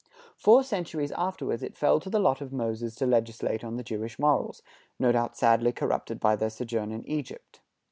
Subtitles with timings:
[0.35, 4.17] Four centuries afterward it fell to the lot of Moses to legislate on the Jewish
[4.17, 4.63] morals,
[4.97, 7.61] no doubt sadly corrupted by their sojourn in Egypt.